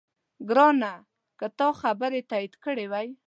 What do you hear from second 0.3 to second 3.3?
ګرانه! که تا خبرې تایید کړې وای،